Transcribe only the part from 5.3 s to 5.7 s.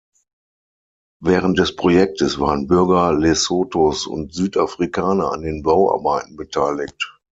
an den